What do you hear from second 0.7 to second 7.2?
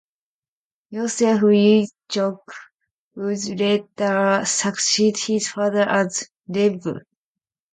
Yosef Yitzchok would later succeed his father as Rebbe.